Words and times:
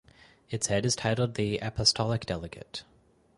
Its 0.49 0.65
head 0.65 0.83
is 0.83 0.95
titled 0.95 1.35
the 1.35 1.59
Apostolic 1.59 2.25
Delegate. 2.25 2.81